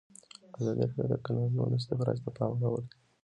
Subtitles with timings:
[0.59, 2.89] ازادي راډیو د د کانونو استخراج ته پام اړولی.